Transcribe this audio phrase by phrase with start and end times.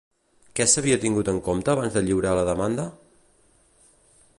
[0.59, 2.91] Què s'havia tingut en compte abans de lliurar la demanda?